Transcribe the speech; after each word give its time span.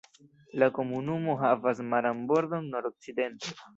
La 0.61 0.69
komunumo 0.77 1.35
havas 1.43 1.81
maran 1.91 2.25
bordon 2.33 2.67
nordokcidente. 2.77 3.55